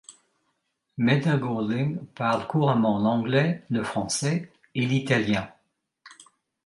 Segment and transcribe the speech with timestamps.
[0.97, 5.47] Meta Golding parle couramment l'anglais, le français et l'italien.